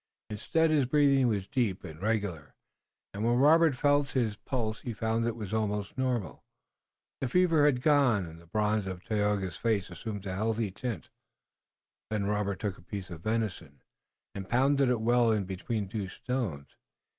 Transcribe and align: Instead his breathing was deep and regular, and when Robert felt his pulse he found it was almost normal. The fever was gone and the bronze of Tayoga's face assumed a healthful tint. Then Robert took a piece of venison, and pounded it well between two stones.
Instead 0.31 0.71
his 0.71 0.85
breathing 0.87 1.27
was 1.27 1.45
deep 1.47 1.83
and 1.83 2.01
regular, 2.01 2.55
and 3.13 3.23
when 3.23 3.35
Robert 3.37 3.75
felt 3.75 4.09
his 4.09 4.35
pulse 4.35 4.81
he 4.81 4.93
found 4.95 5.27
it 5.27 5.35
was 5.35 5.53
almost 5.53 5.95
normal. 5.95 6.43
The 7.19 7.27
fever 7.29 7.61
was 7.71 7.77
gone 7.77 8.25
and 8.25 8.41
the 8.41 8.47
bronze 8.47 8.87
of 8.87 9.03
Tayoga's 9.03 9.57
face 9.57 9.91
assumed 9.91 10.25
a 10.25 10.33
healthful 10.33 10.71
tint. 10.71 11.09
Then 12.09 12.25
Robert 12.25 12.59
took 12.59 12.79
a 12.79 12.81
piece 12.81 13.11
of 13.11 13.21
venison, 13.21 13.83
and 14.33 14.49
pounded 14.49 14.89
it 14.89 15.01
well 15.01 15.39
between 15.41 15.87
two 15.87 16.07
stones. 16.07 16.75